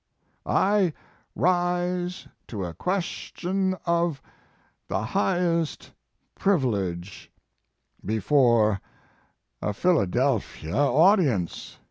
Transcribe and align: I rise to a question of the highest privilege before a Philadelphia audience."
I 0.47 0.93
rise 1.35 2.27
to 2.47 2.65
a 2.65 2.73
question 2.73 3.75
of 3.85 4.19
the 4.87 5.03
highest 5.03 5.91
privilege 6.33 7.31
before 8.03 8.81
a 9.61 9.73
Philadelphia 9.73 10.73
audience." 10.75 11.77